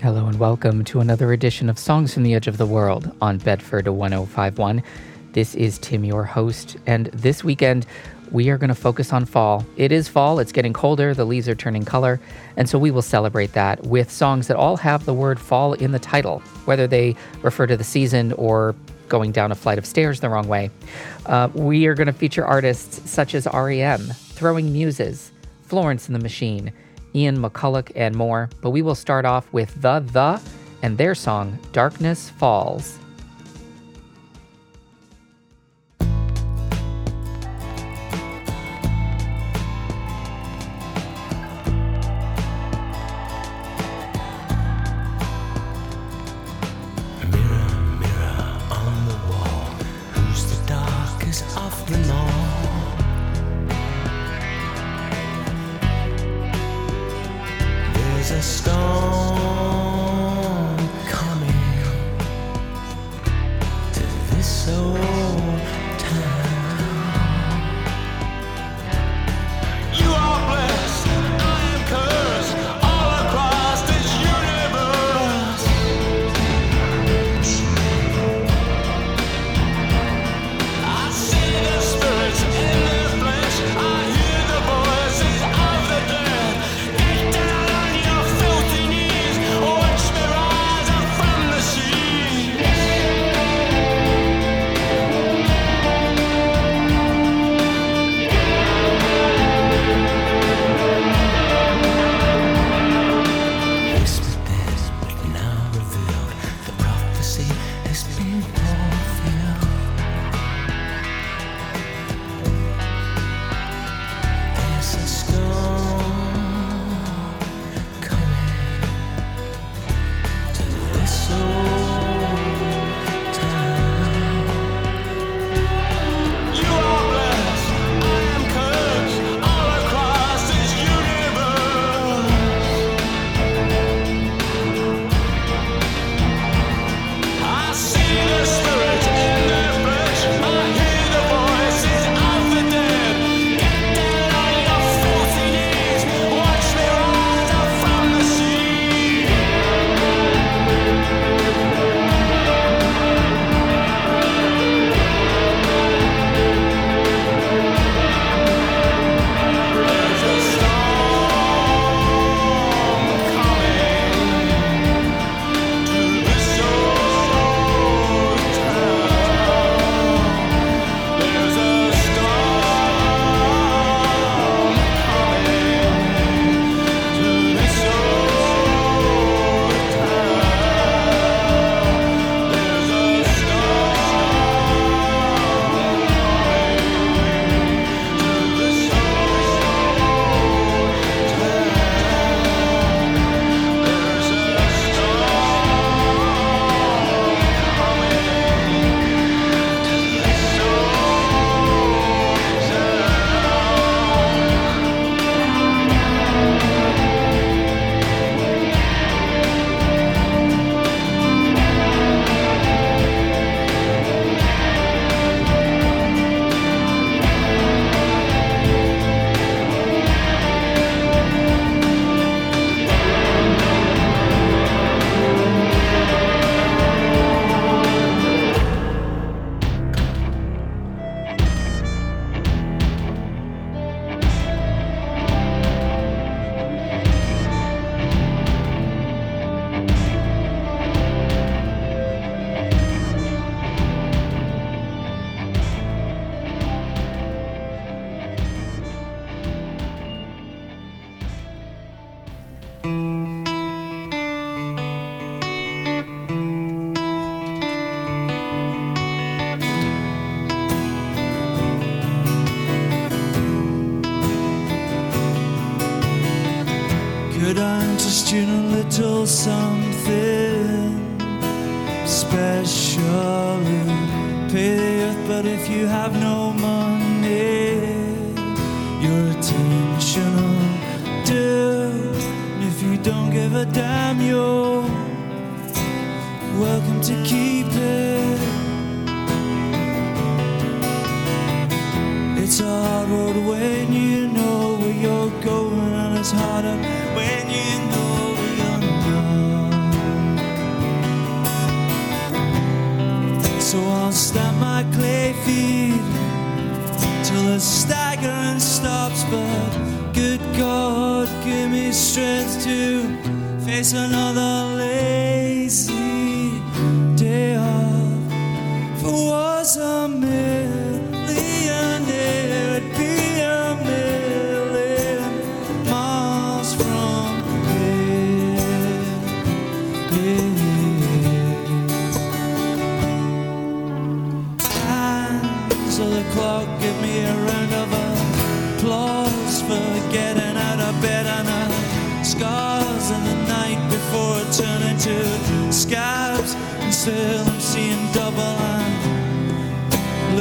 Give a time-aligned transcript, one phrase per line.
[0.00, 3.38] Hello and welcome to another edition of Songs from the Edge of the World on
[3.38, 4.80] Bedford 1051.
[5.32, 7.84] This is Tim, your host, and this weekend
[8.30, 9.66] we are going to focus on fall.
[9.76, 12.20] It is fall, it's getting colder, the leaves are turning color,
[12.56, 15.90] and so we will celebrate that with songs that all have the word fall in
[15.90, 18.76] the title, whether they refer to the season or
[19.08, 20.70] going down a flight of stairs the wrong way.
[21.26, 25.32] Uh, we are going to feature artists such as REM, Throwing Muses,
[25.64, 26.72] Florence and the Machine,
[27.14, 28.50] Ian McCulloch, and more.
[28.60, 30.40] But we will start off with The The
[30.82, 32.98] and their song Darkness Falls.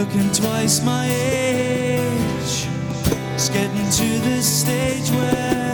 [0.08, 2.68] looking twice my age.
[3.34, 5.67] It's getting to the stage where.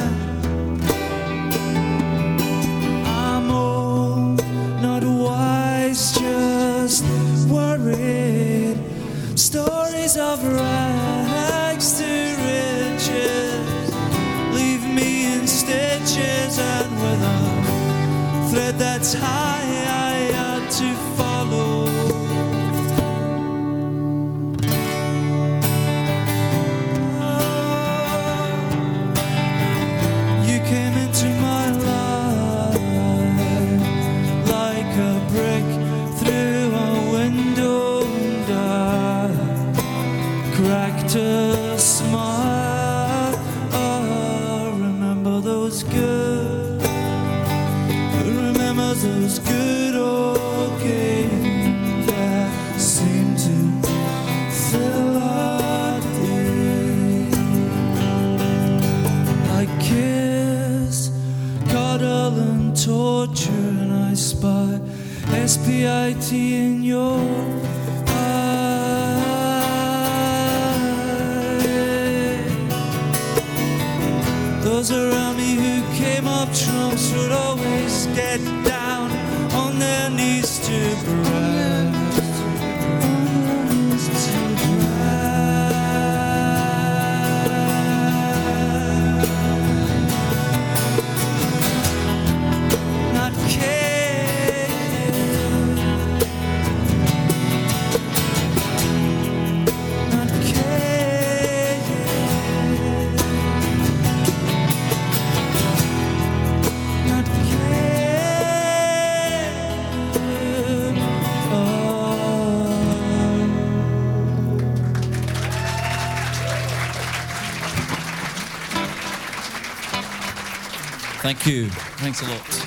[121.34, 121.68] Thank you.
[121.98, 122.63] Thanks a lot.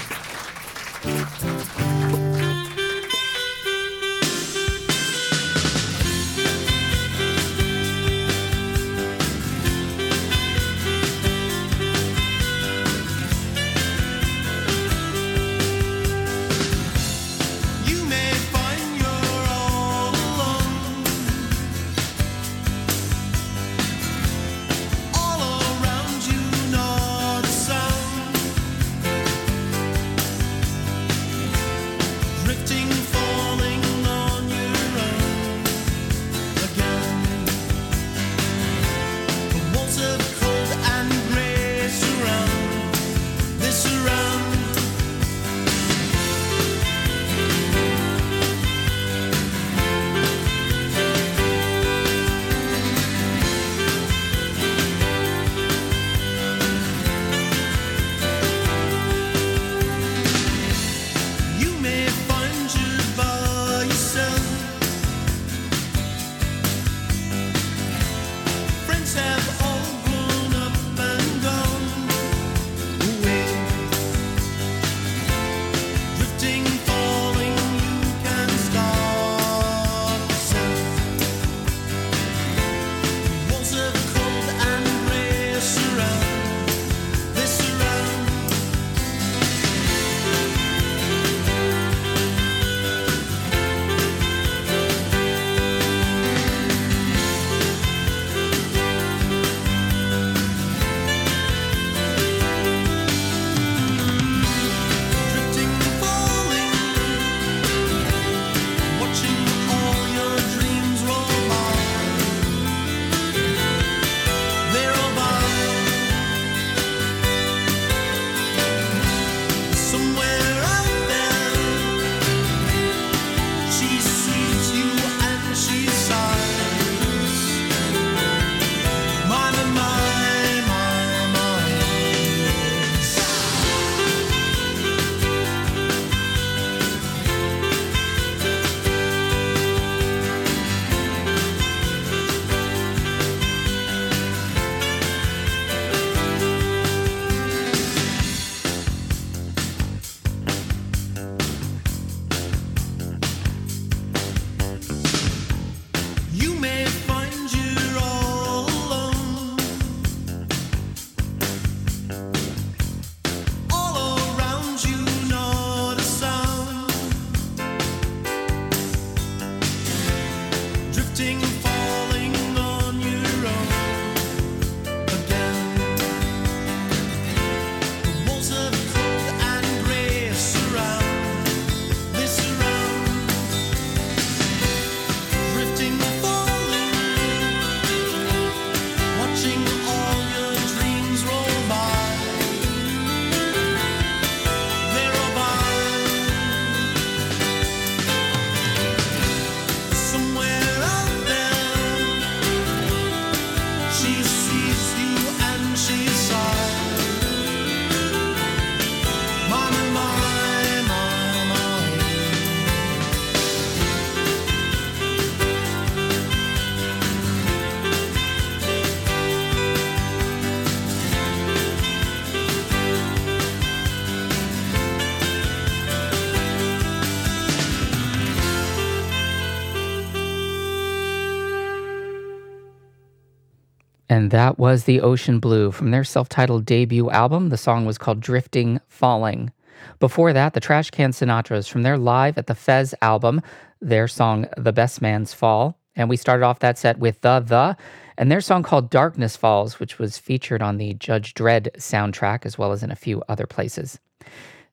[234.26, 237.50] And that was the Ocean Blue from their self titled debut album.
[237.50, 239.52] The song was called Drifting Falling.
[240.00, 243.40] Before that, the Trashcan Sinatras from their Live at the Fez album,
[243.80, 245.78] their song The Best Man's Fall.
[245.94, 247.76] And we started off that set with The The
[248.18, 252.58] and their song called Darkness Falls, which was featured on the Judge Dredd soundtrack as
[252.58, 254.00] well as in a few other places.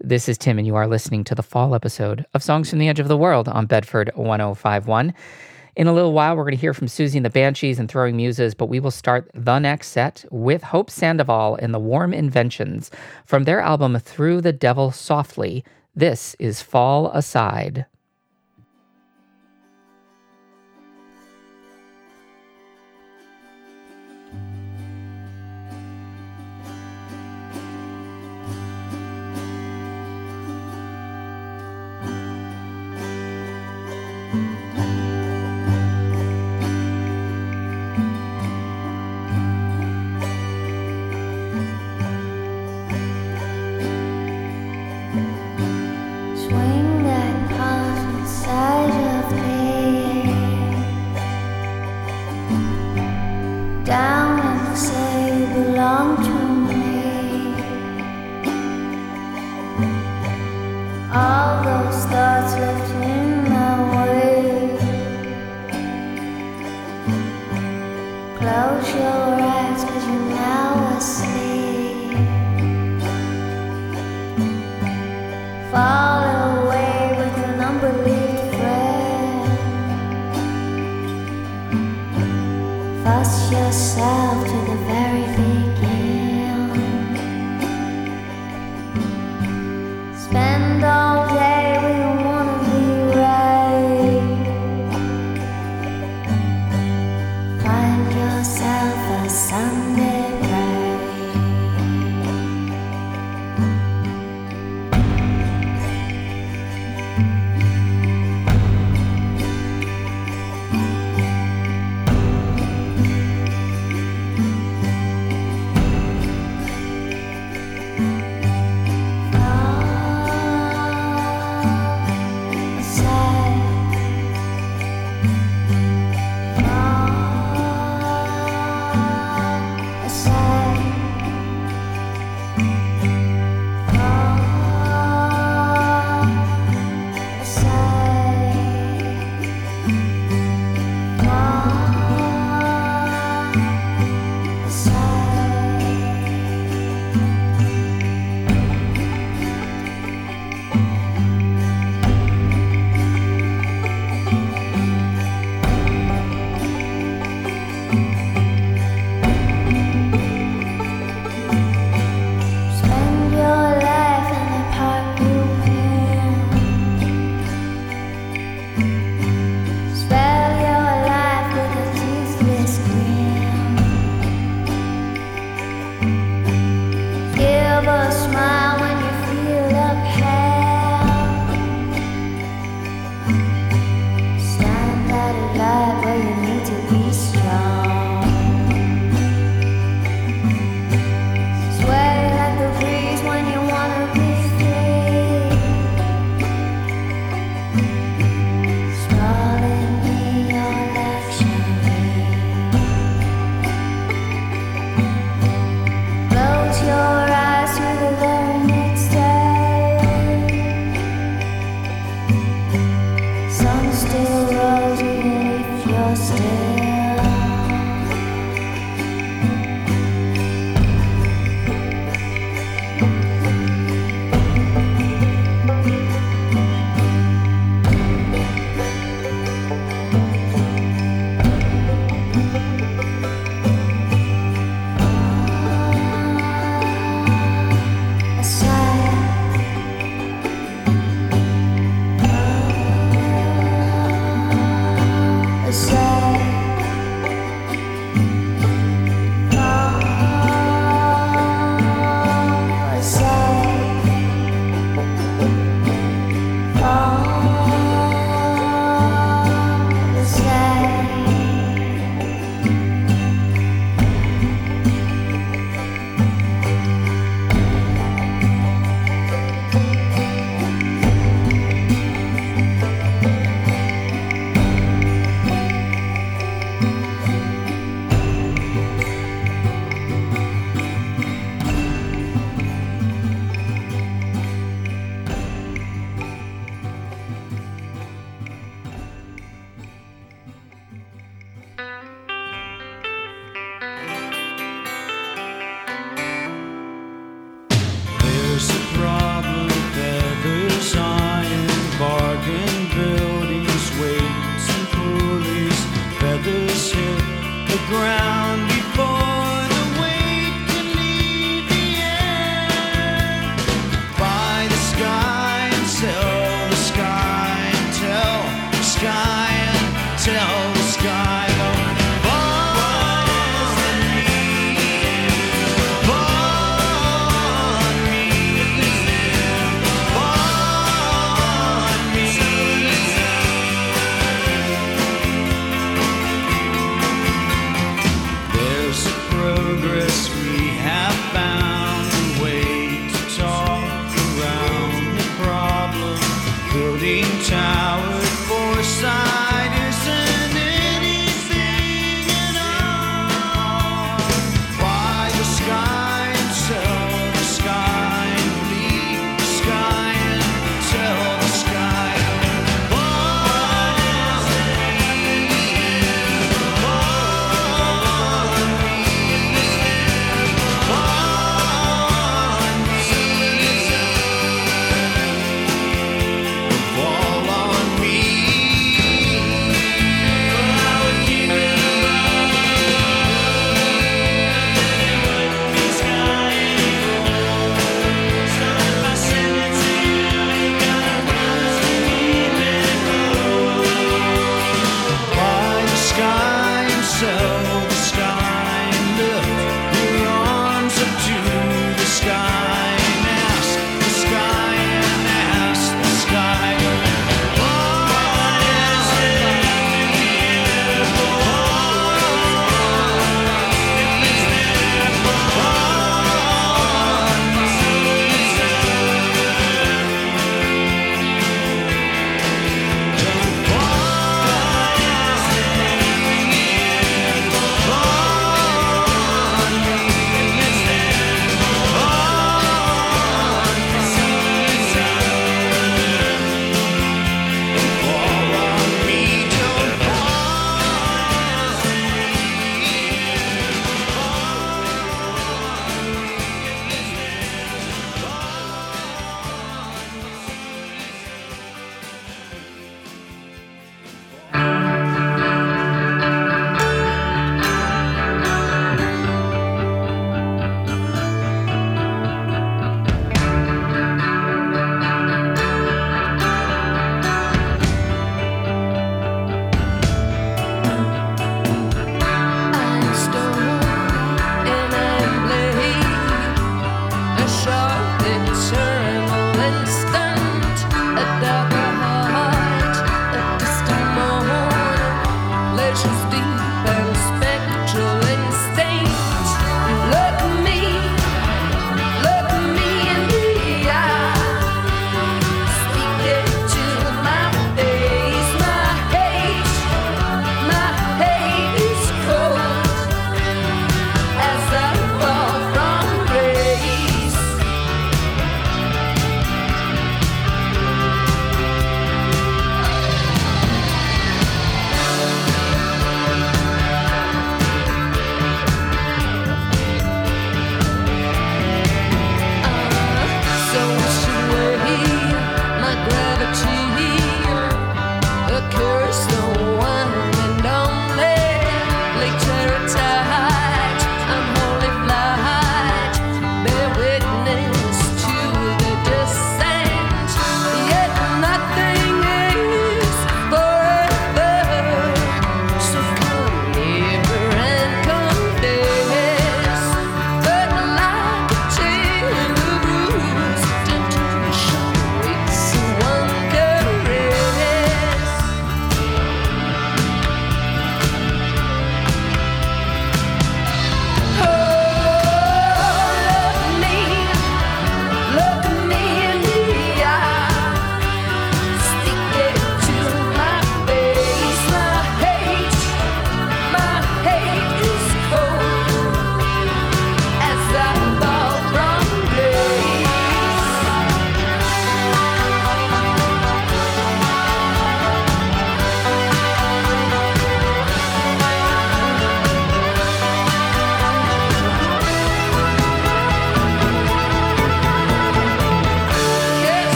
[0.00, 2.88] This is Tim, and you are listening to the fall episode of Songs from the
[2.88, 5.12] Edge of the World on Bedford 1051.
[5.76, 8.16] In a little while, we're going to hear from Siouxsie and the Banshees and Throwing
[8.16, 12.92] Muses, but we will start the next set with Hope Sandoval and the Warm Inventions
[13.24, 15.64] from their album Through the Devil Softly.
[15.92, 17.86] This is Fall Aside.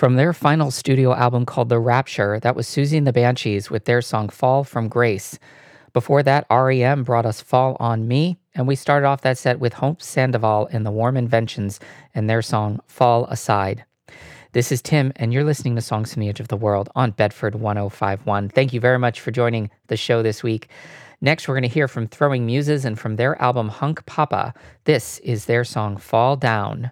[0.00, 3.84] From their final studio album called The Rapture, that was Siouxsie and the Banshees with
[3.84, 5.38] their song Fall from Grace.
[5.92, 9.74] Before that, REM brought us Fall on Me, and we started off that set with
[9.74, 11.80] Hope Sandoval and the Warm Inventions
[12.14, 13.84] and their song Fall Aside.
[14.52, 17.10] This is Tim, and you're listening to Songs from the Edge of the World on
[17.10, 18.48] Bedford 1051.
[18.48, 20.68] Thank you very much for joining the show this week.
[21.20, 24.54] Next, we're going to hear from Throwing Muses and from their album Hunk Papa.
[24.84, 26.90] This is their song Fall Down.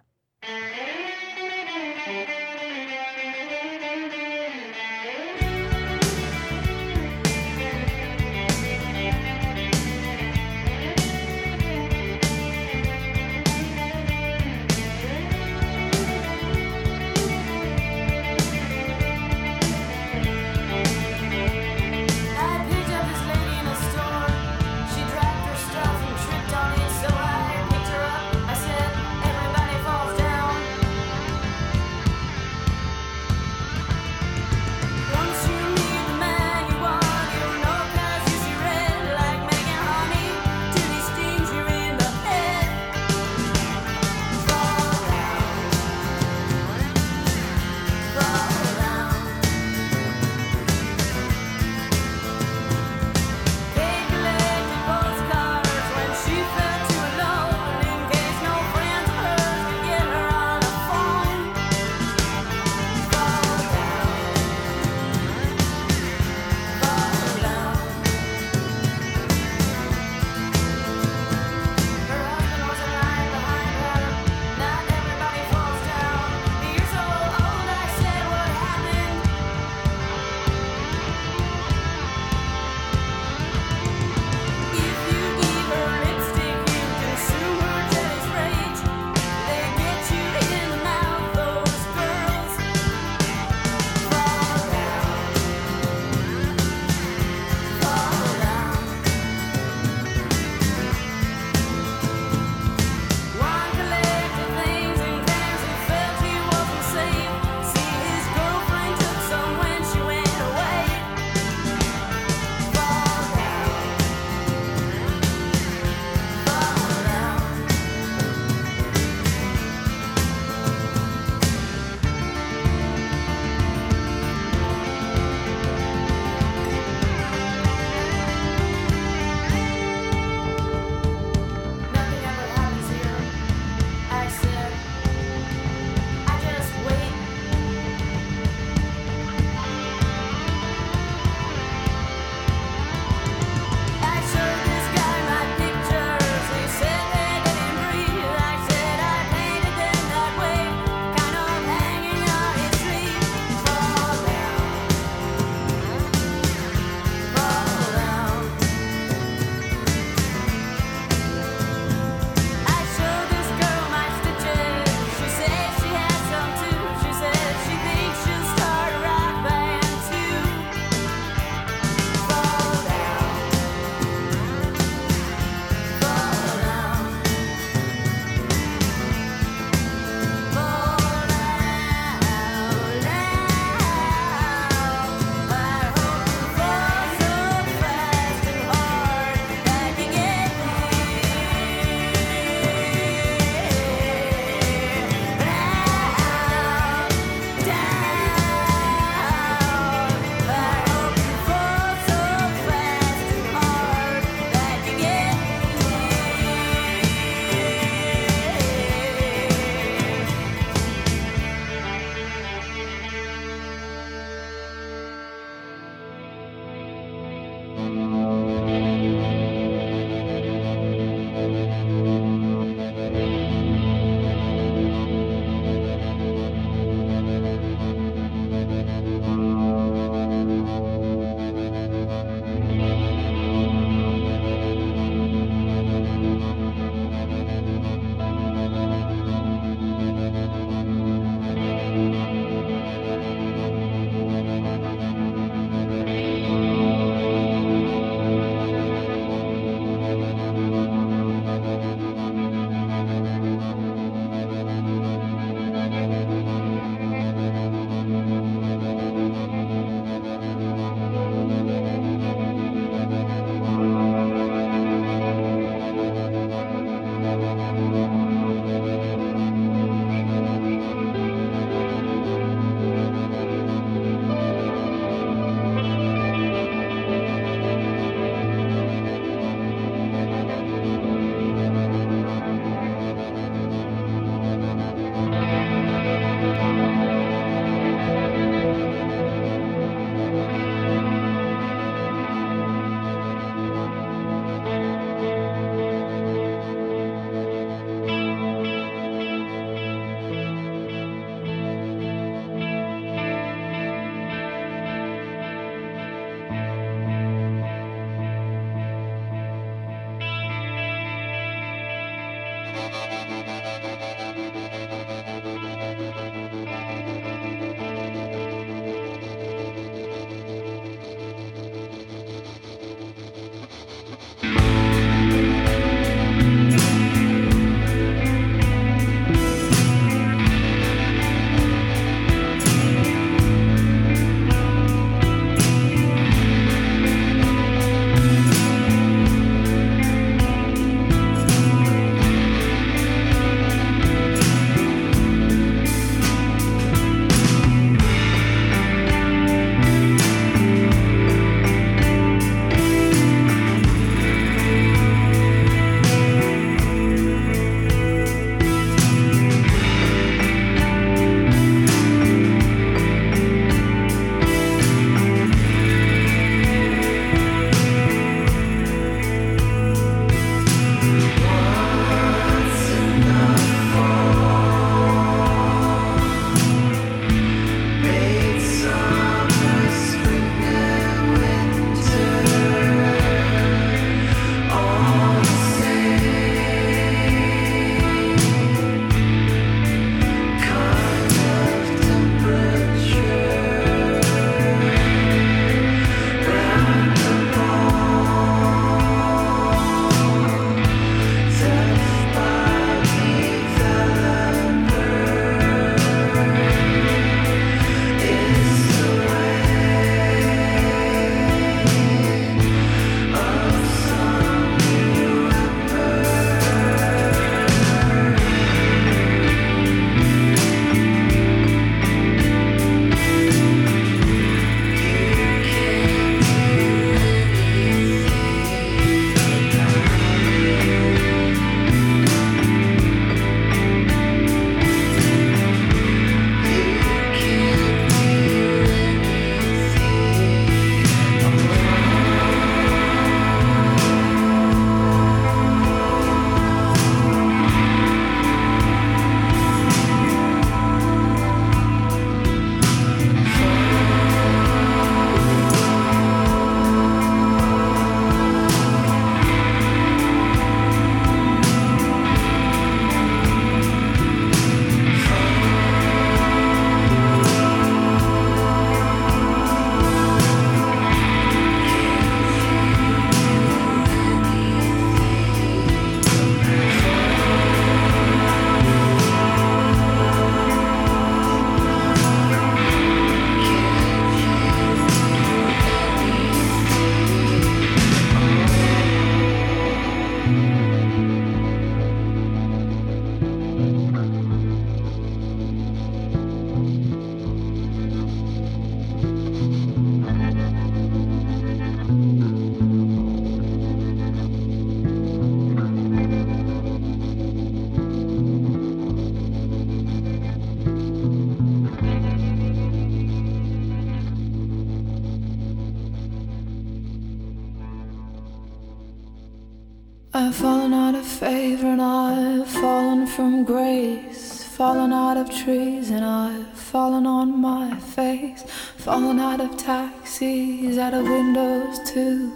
[523.38, 524.64] From grace.
[524.64, 528.64] Fallen out of trees and I've fallen on my face.
[528.96, 532.53] Fallen out of taxis, out of windows too.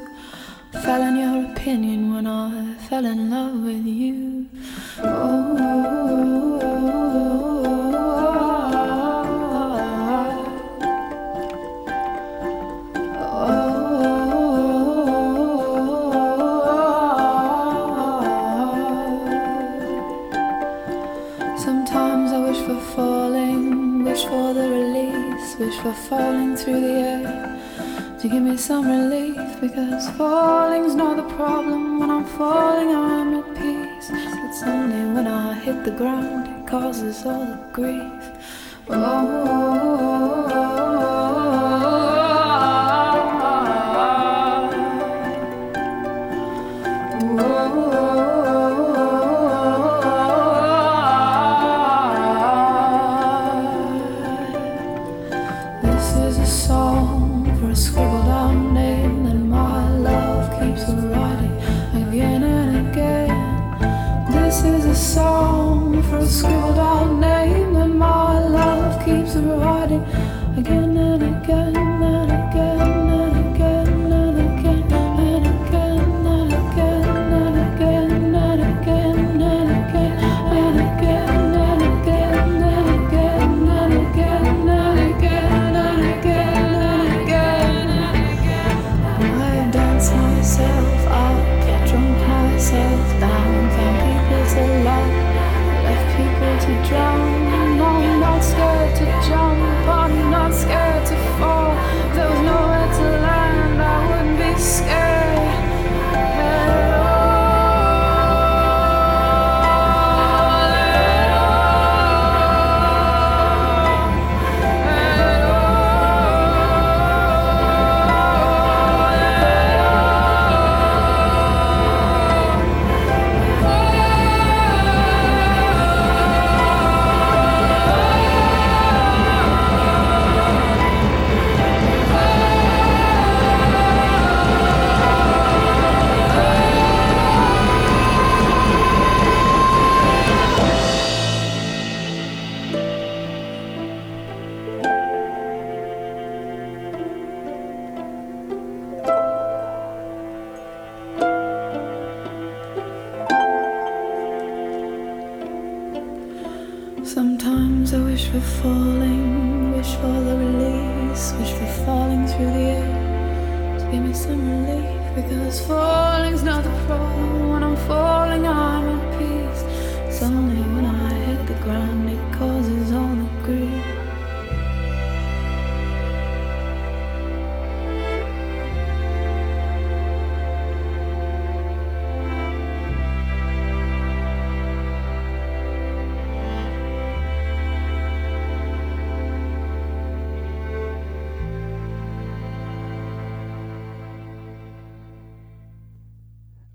[0.72, 4.48] Fell in your opinion when I fell in love with you.
[4.96, 6.42] Sometimes
[28.22, 29.36] to give me some relief.
[29.60, 31.98] Because falling's not the problem.
[31.98, 34.10] When I'm falling, I'm at peace.
[34.12, 38.22] It's only when I hit the ground it causes all the grief.
[38.86, 40.71] This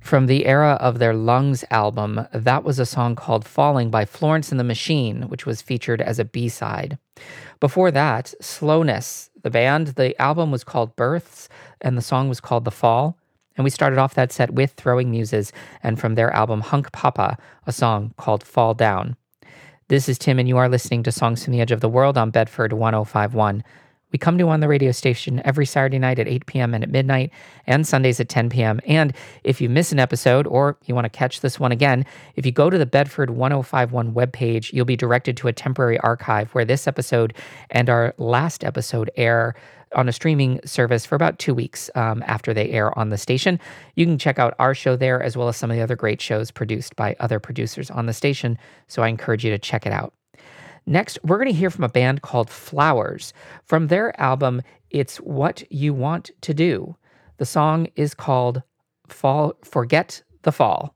[0.07, 4.51] From the era of their Lungs album, that was a song called Falling by Florence
[4.51, 6.97] and the Machine, which was featured as a B side.
[7.59, 11.49] Before that, Slowness, the band, the album was called Births,
[11.81, 13.17] and the song was called The Fall.
[13.57, 15.51] And we started off that set with Throwing Muses,
[15.83, 19.17] and from their album Hunkpapa, a song called Fall Down.
[19.89, 22.17] This is Tim, and you are listening to Songs from the Edge of the World
[22.17, 23.61] on Bedford 1051.
[24.11, 26.73] We come to on the radio station every Saturday night at 8 p.m.
[26.73, 27.31] and at midnight,
[27.65, 28.79] and Sundays at 10 p.m.
[28.85, 32.05] And if you miss an episode or you want to catch this one again,
[32.35, 36.51] if you go to the Bedford 1051 webpage, you'll be directed to a temporary archive
[36.51, 37.33] where this episode
[37.69, 39.55] and our last episode air
[39.95, 43.59] on a streaming service for about two weeks um, after they air on the station.
[43.95, 46.21] You can check out our show there as well as some of the other great
[46.21, 48.57] shows produced by other producers on the station.
[48.87, 50.13] So I encourage you to check it out.
[50.89, 53.33] Next, we're going to hear from a band called Flowers.
[53.65, 56.95] From their album, It's What You Want to Do.
[57.39, 58.63] The song is called
[59.09, 60.95] Fall Forget the Fall.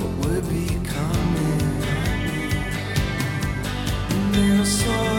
[0.00, 1.60] What we're becoming.
[4.10, 5.09] And then I saw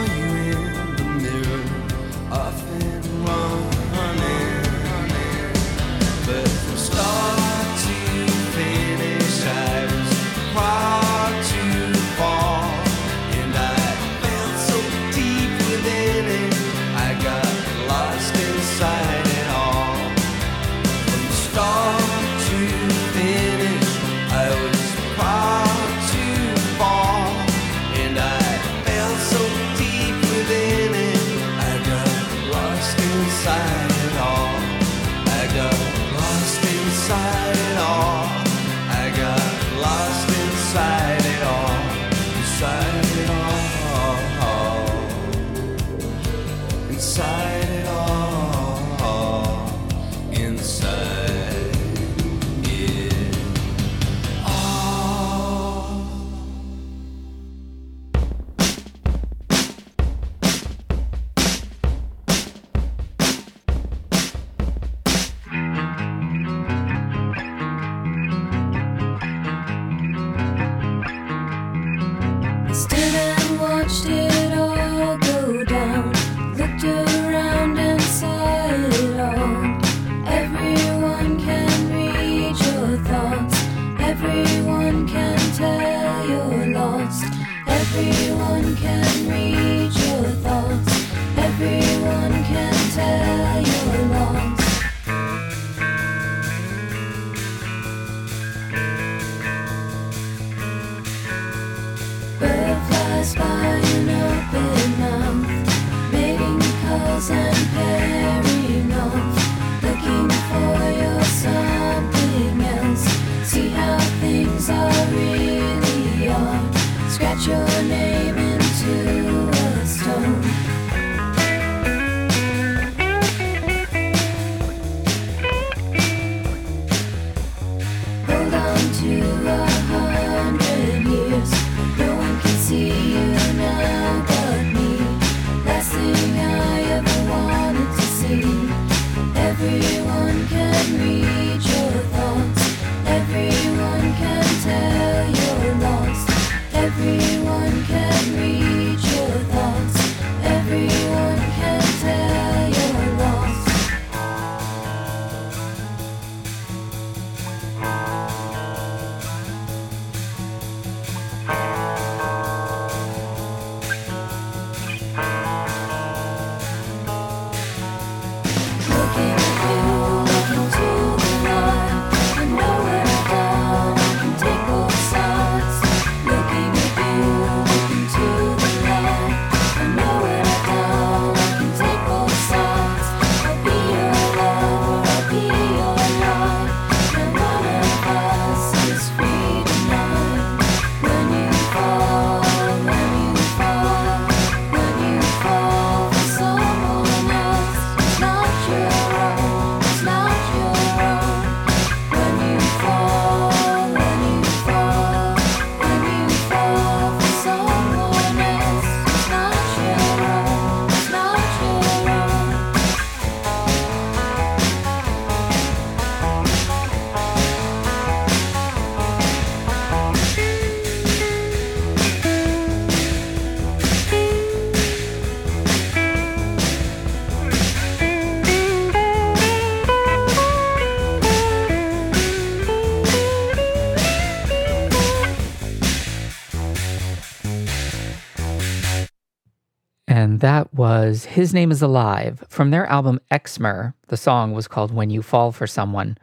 [240.74, 243.94] was His Name is Alive from their album Xmmer.
[244.08, 246.18] The song was called When You Fall for Someone.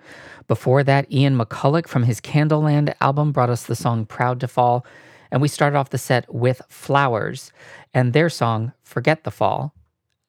[0.47, 4.87] Before that, Ian McCulloch from his Candleland album brought us the song Proud to Fall.
[5.31, 7.53] And we started off the set with Flowers
[7.93, 9.75] and their song Forget the Fall.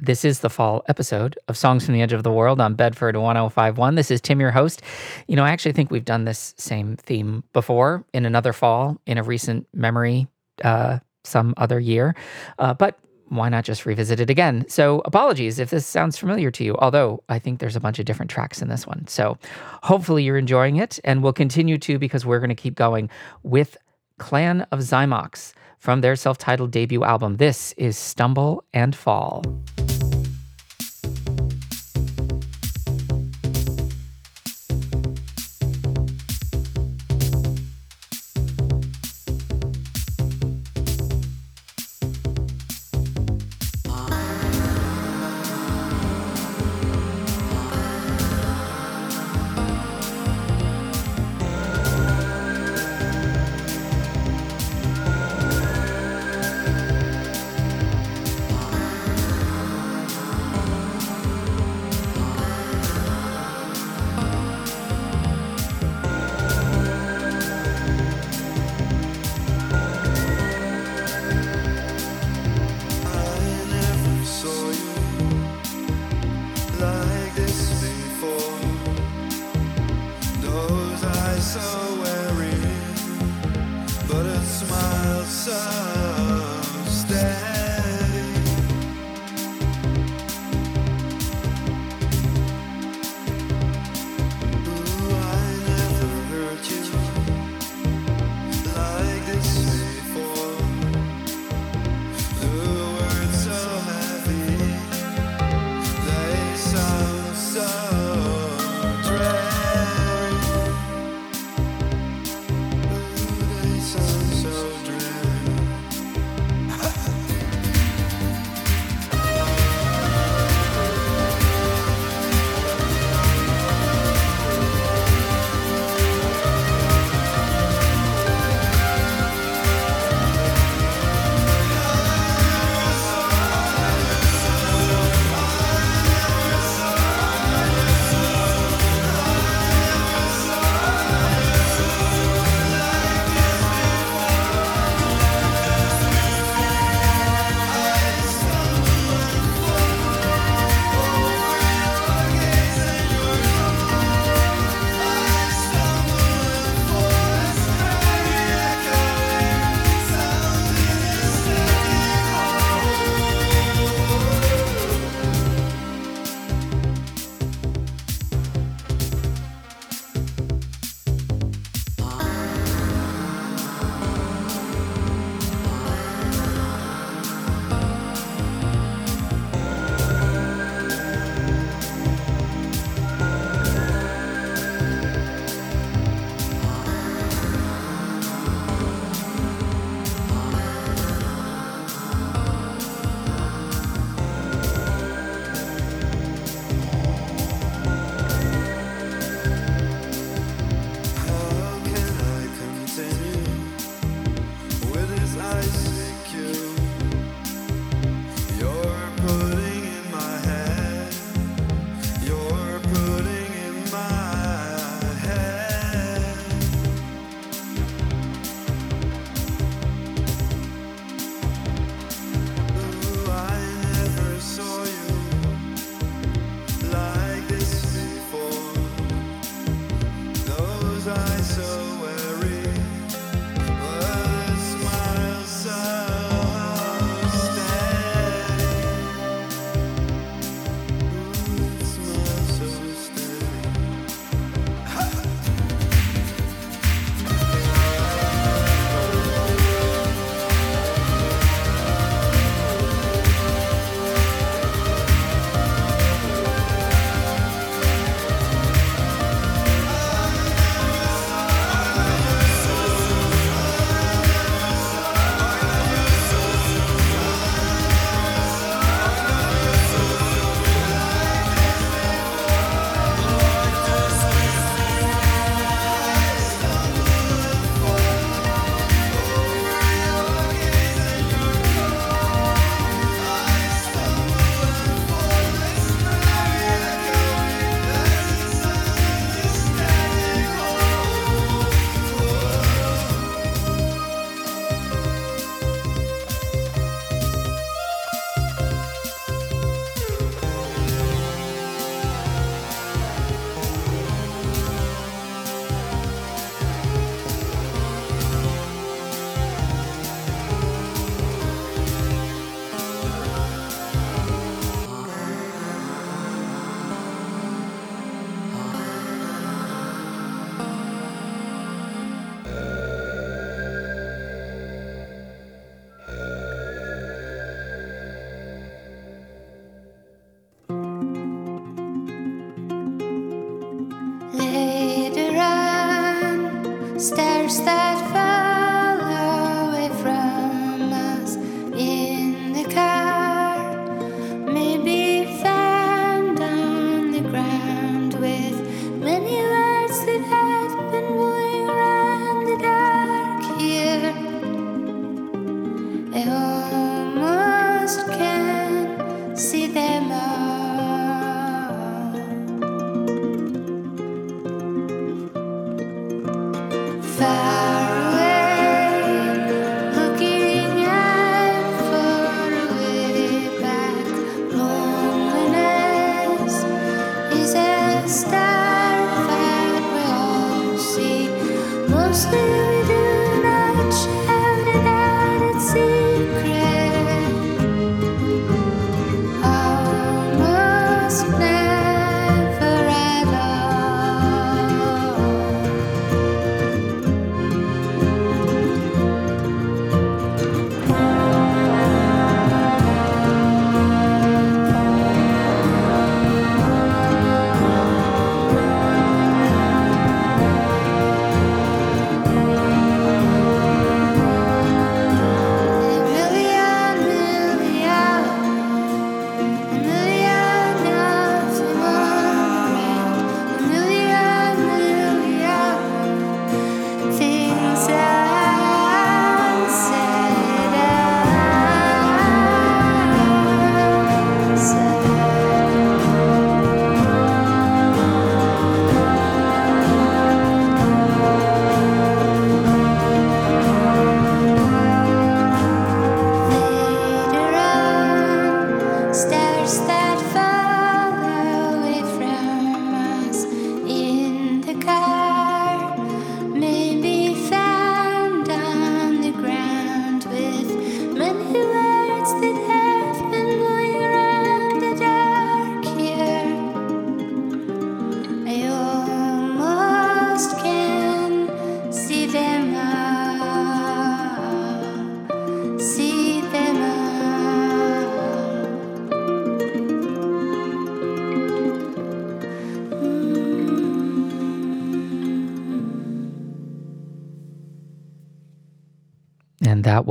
[0.02, 3.18] This is the fall episode of Songs from the Edge of the World on Bedford
[3.18, 3.96] 1051.
[3.96, 4.82] This is Tim, your host.
[5.28, 9.18] You know, I actually think we've done this same theme before in another fall in
[9.18, 10.28] a recent memory,
[10.64, 12.16] uh, some other year.
[12.58, 12.98] Uh, but
[13.30, 14.66] why not just revisit it again?
[14.68, 18.06] So, apologies if this sounds familiar to you, although I think there's a bunch of
[18.06, 19.08] different tracks in this one.
[19.08, 19.38] So,
[19.84, 23.10] hopefully, you're enjoying it, and we'll continue to because we're going to keep going
[23.44, 23.78] with
[24.18, 27.38] Clan of Xymox from their self titled debut album.
[27.38, 29.44] This is Stumble and Fall.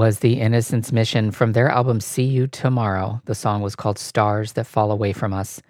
[0.08, 3.20] Was the Innocence Mission from their album See You Tomorrow.
[3.26, 5.60] The song was called Stars That Fall Away From Us.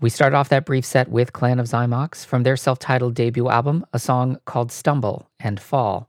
[0.00, 3.48] We started off that brief set with Clan of Xymox from their self titled debut
[3.48, 6.08] album, a song called Stumble and Fall.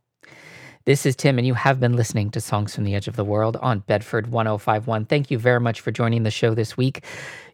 [0.86, 3.24] This is Tim, and you have been listening to Songs from the Edge of the
[3.24, 5.06] World on Bedford 1051.
[5.06, 7.04] Thank you very much for joining the show this week.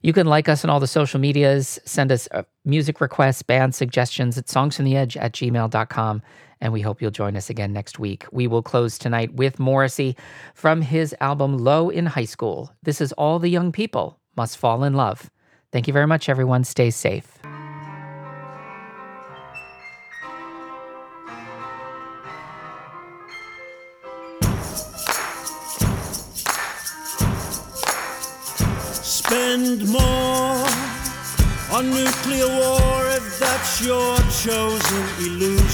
[0.05, 3.73] You can like us on all the social medias, send us uh, music requests, band
[3.73, 6.21] suggestions at songsfromtheedge at gmail.com,
[6.61, 8.23] and we hope you'll join us again next week.
[8.31, 10.15] We will close tonight with Morrissey
[10.53, 12.71] from his album Low in High School.
[12.83, 15.31] This is All the Young People Must Fall in Love.
[15.71, 16.65] Thank you very much, everyone.
[16.65, 17.39] Stay safe.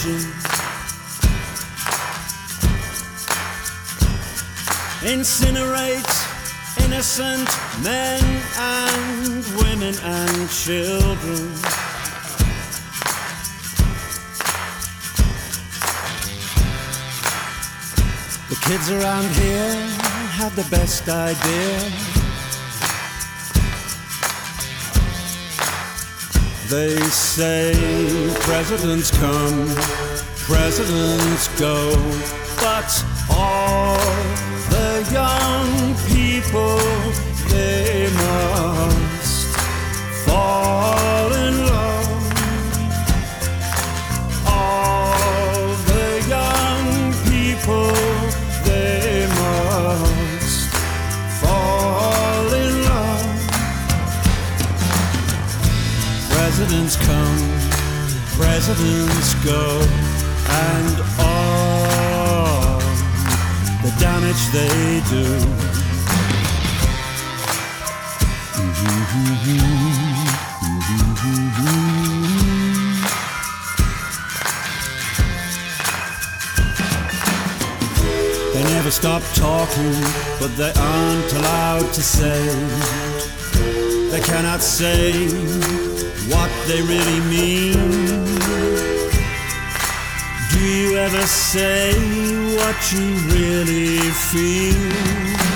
[0.05, 0.31] Illusion.
[5.03, 7.49] Incinerate innocent
[7.83, 8.23] men
[8.57, 11.53] and women and children.
[18.49, 19.75] The kids around here
[20.37, 22.10] have the best idea.
[26.71, 27.73] They say
[28.39, 29.67] presidents come,
[30.47, 31.91] presidents go,
[32.61, 32.89] but
[33.29, 33.97] all
[34.69, 36.77] the young people
[37.49, 39.47] they must
[40.25, 41.00] fall
[59.43, 59.81] go,
[60.47, 62.79] and all
[63.83, 65.25] the damage they do.
[78.53, 79.95] They never stop talking,
[80.39, 82.41] but they aren't allowed to say.
[84.11, 85.90] They cannot say
[86.31, 87.73] what they really mean.
[90.51, 91.93] Do you ever say
[92.55, 93.97] what you really
[94.31, 95.50] feel?